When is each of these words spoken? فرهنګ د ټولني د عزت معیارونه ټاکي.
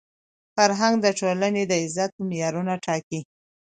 فرهنګ 0.55 0.95
د 1.01 1.07
ټولني 1.19 1.63
د 1.67 1.73
عزت 1.83 2.11
معیارونه 2.27 2.73
ټاکي. 2.85 3.19